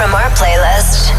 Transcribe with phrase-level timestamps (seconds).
[0.00, 1.12] from our playlist.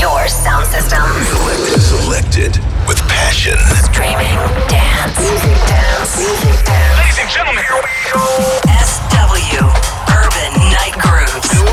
[0.00, 1.00] Your sound system.
[1.22, 3.56] Selected, selected with passion.
[3.86, 4.34] Streaming,
[4.66, 6.98] dance, music, dance, music, dance.
[6.98, 8.18] Ladies and gentlemen, here we go.
[8.82, 9.70] SW
[10.10, 11.65] Urban Night Grooves.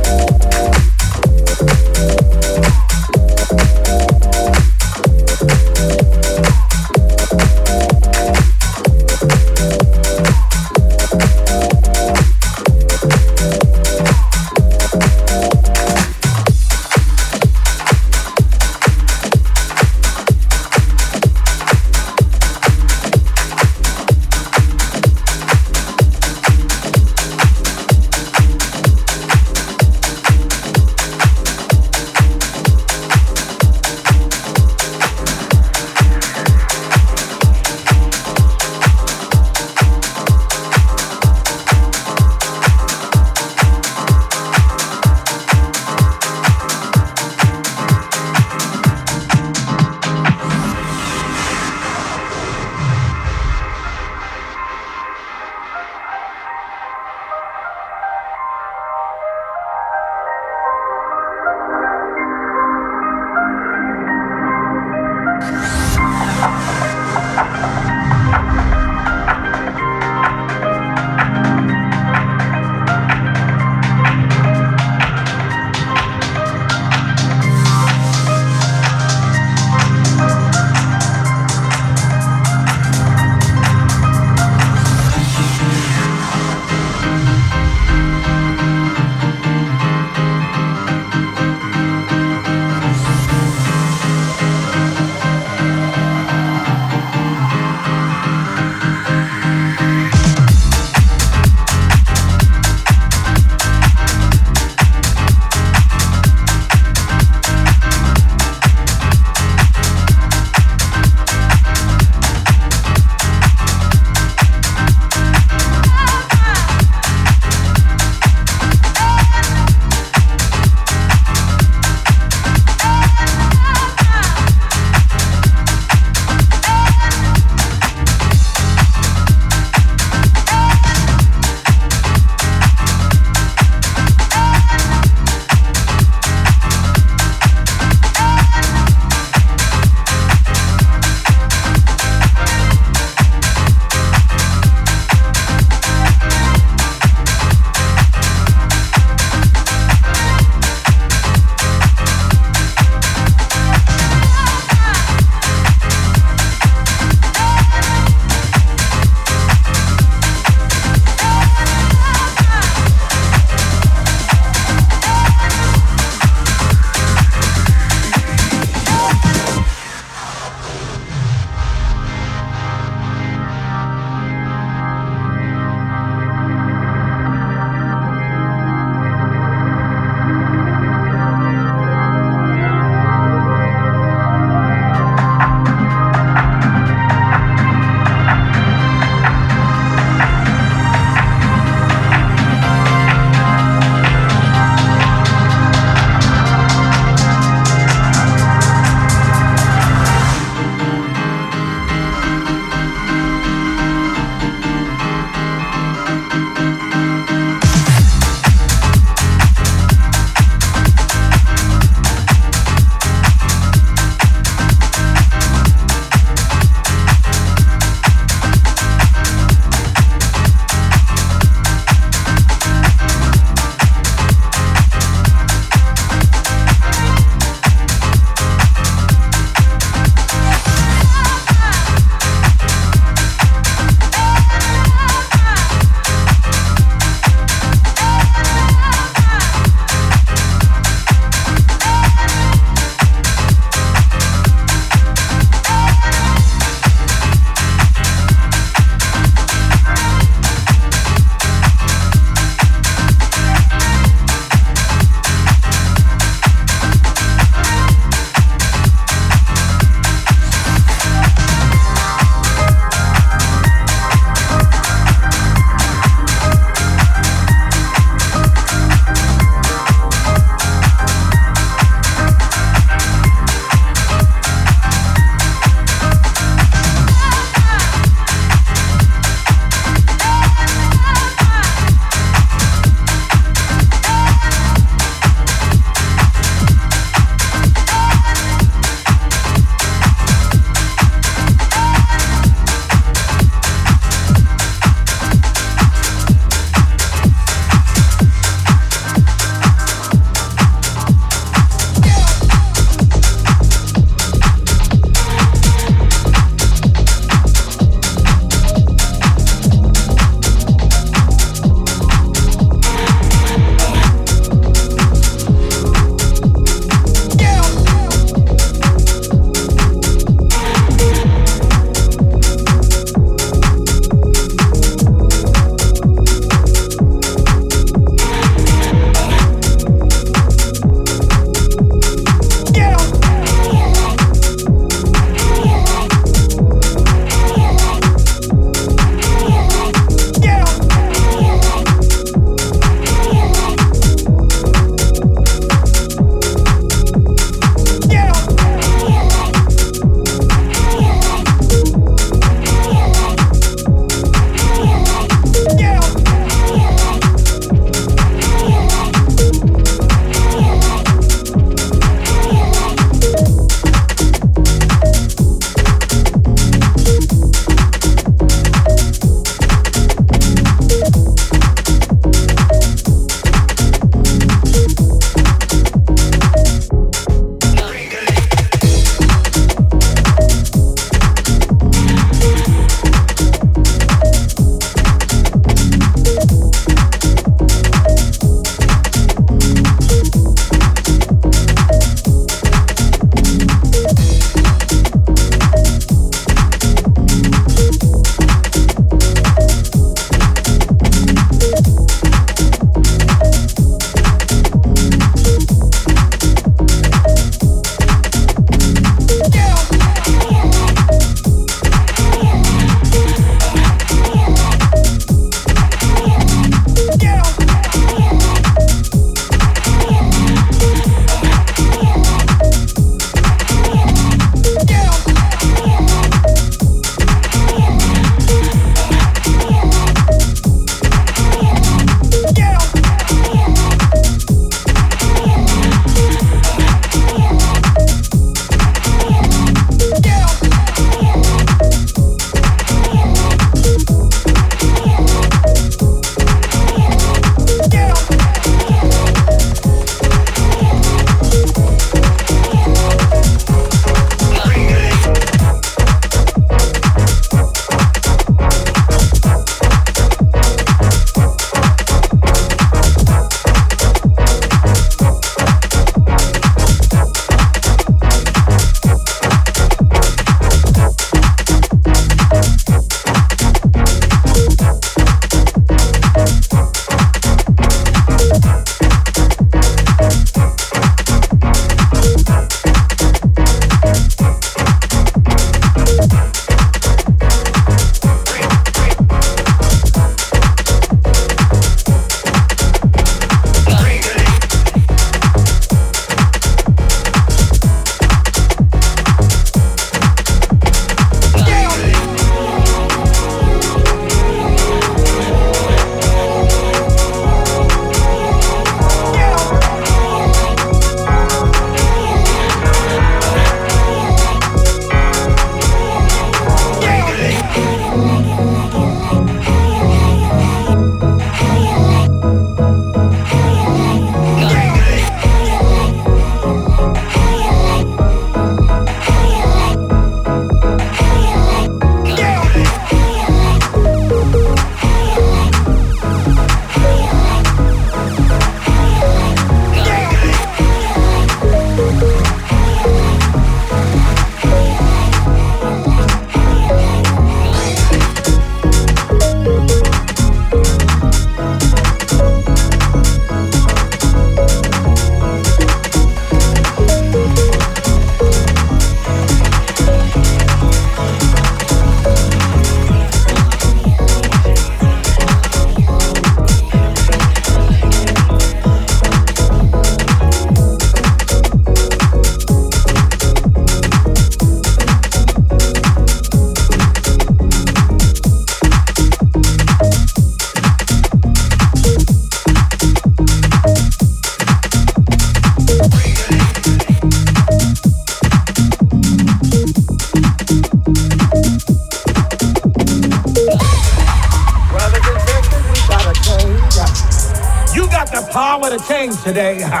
[599.53, 599.83] Today.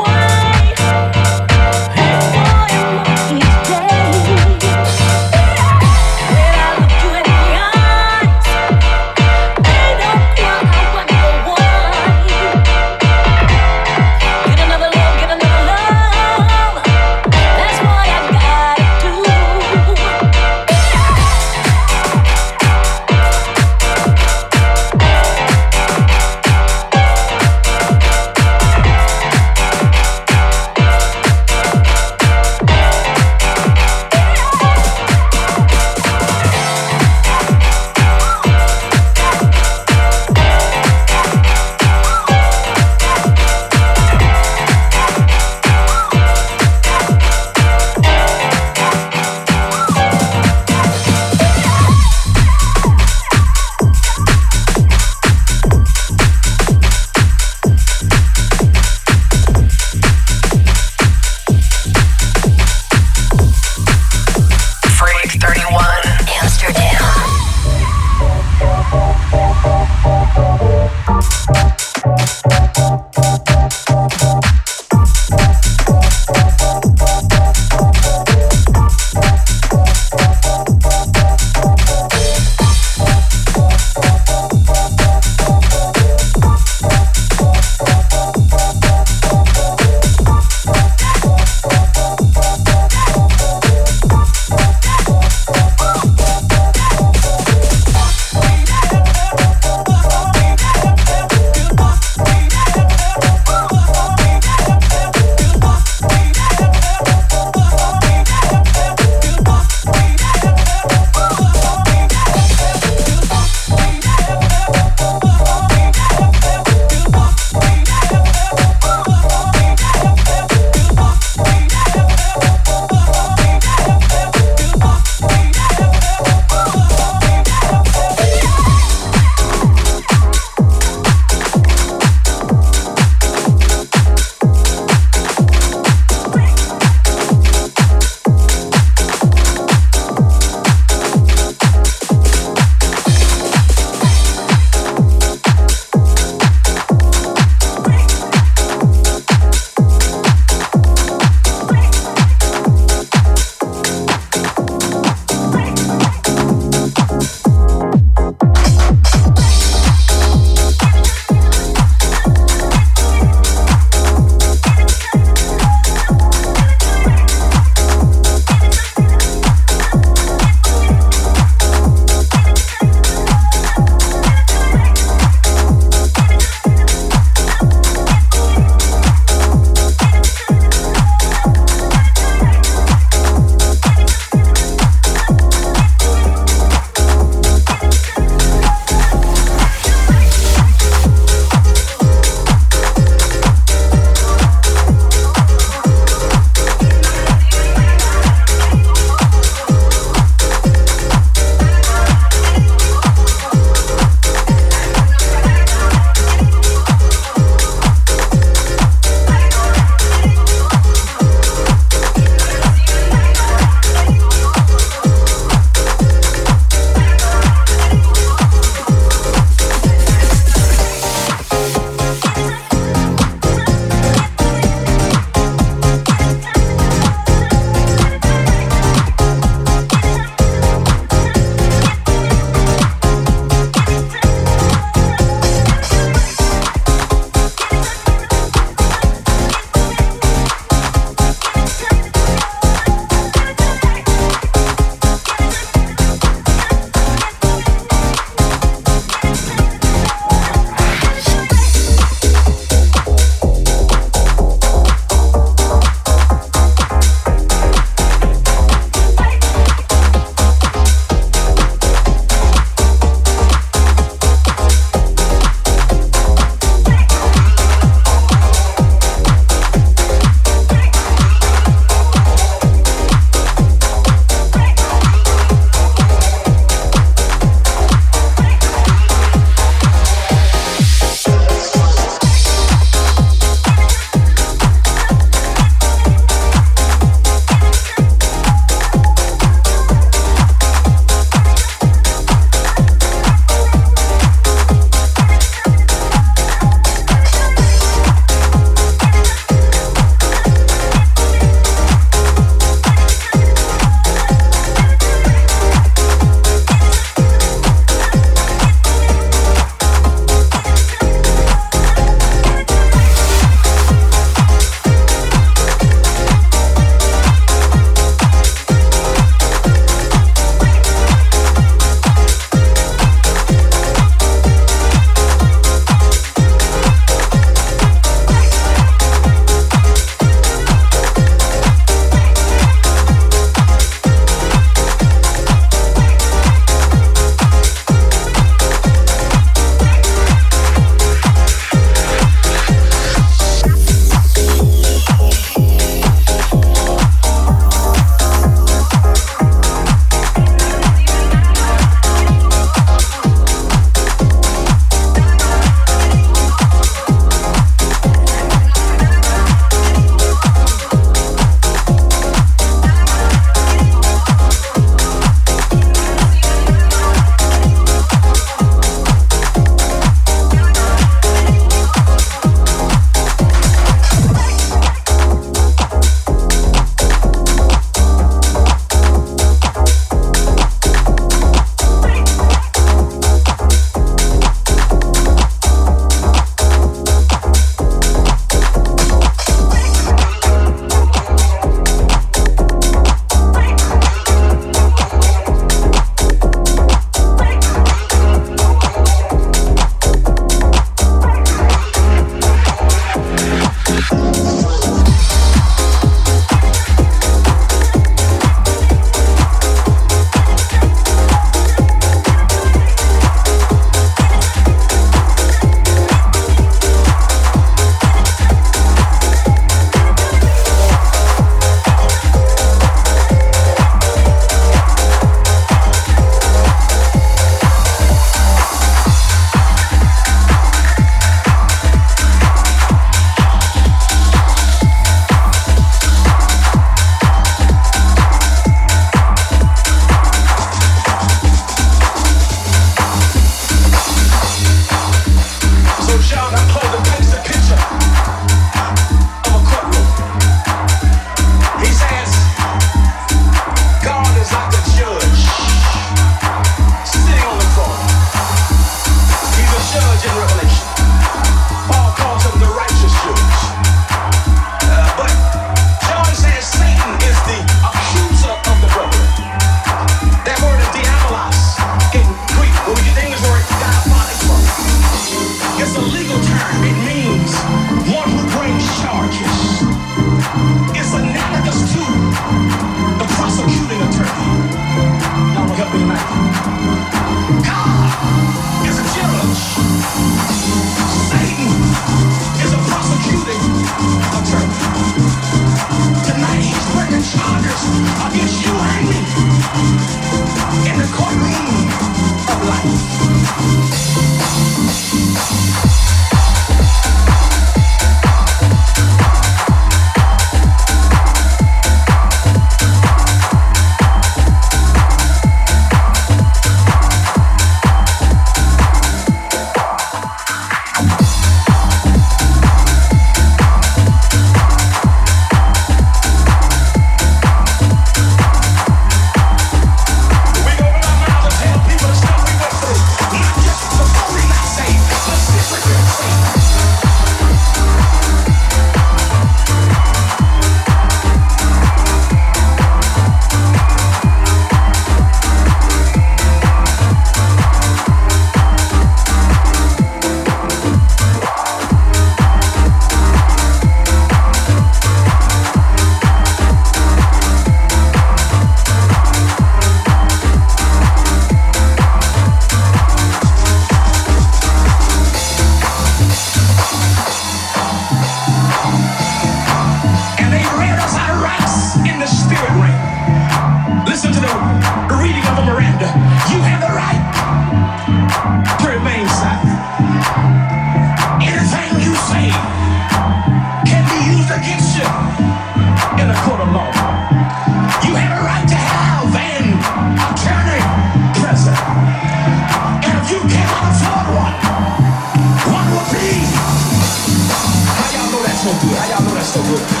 [599.57, 600.00] nosso.